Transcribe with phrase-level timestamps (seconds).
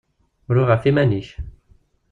[0.53, 1.29] Ru ɣef yiman-ik!